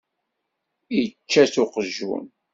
Ičča-tt 1.01 1.55
uqjun. 1.63 2.25